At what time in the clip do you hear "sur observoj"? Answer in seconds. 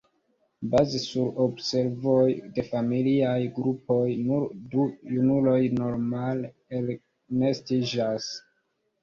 1.09-2.23